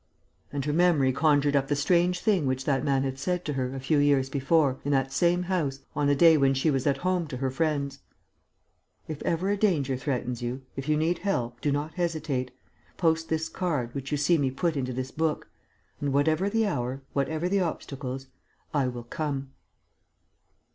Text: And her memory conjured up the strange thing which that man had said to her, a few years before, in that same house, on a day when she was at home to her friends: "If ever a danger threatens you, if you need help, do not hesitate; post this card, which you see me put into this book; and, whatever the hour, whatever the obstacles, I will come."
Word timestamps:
And 0.51 0.65
her 0.65 0.73
memory 0.73 1.13
conjured 1.13 1.55
up 1.55 1.67
the 1.67 1.75
strange 1.75 2.21
thing 2.21 2.47
which 2.47 2.65
that 2.65 2.83
man 2.83 3.03
had 3.03 3.19
said 3.19 3.45
to 3.45 3.53
her, 3.53 3.75
a 3.75 3.79
few 3.79 3.99
years 3.99 4.31
before, 4.31 4.79
in 4.83 4.91
that 4.93 5.13
same 5.13 5.43
house, 5.43 5.81
on 5.95 6.09
a 6.09 6.15
day 6.15 6.37
when 6.37 6.55
she 6.55 6.71
was 6.71 6.87
at 6.87 6.97
home 7.05 7.27
to 7.27 7.37
her 7.37 7.51
friends: 7.51 7.99
"If 9.07 9.21
ever 9.21 9.51
a 9.51 9.57
danger 9.57 9.95
threatens 9.97 10.41
you, 10.41 10.63
if 10.75 10.89
you 10.89 10.97
need 10.97 11.19
help, 11.19 11.61
do 11.61 11.71
not 11.71 11.93
hesitate; 11.93 12.49
post 12.97 13.29
this 13.29 13.47
card, 13.47 13.93
which 13.93 14.09
you 14.11 14.17
see 14.17 14.39
me 14.39 14.49
put 14.49 14.75
into 14.75 14.91
this 14.91 15.11
book; 15.11 15.47
and, 15.99 16.11
whatever 16.11 16.49
the 16.49 16.65
hour, 16.65 17.03
whatever 17.13 17.47
the 17.47 17.59
obstacles, 17.59 18.25
I 18.73 18.87
will 18.87 19.03
come." 19.03 19.51